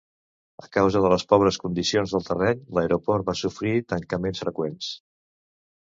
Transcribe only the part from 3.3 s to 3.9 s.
va sofrir